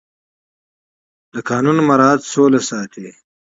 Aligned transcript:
د 1.33 1.35
قانون 1.49 1.77
مراعت 1.89 2.21
سوله 2.31 2.59
ساتي 2.69 3.07